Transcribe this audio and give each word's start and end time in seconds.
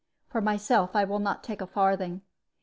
For 0.31 0.41
myself 0.41 0.95
I 0.95 1.03
will 1.03 1.19
not 1.19 1.43
take 1.43 1.61
a 1.61 1.67
farthing. 1.67 2.23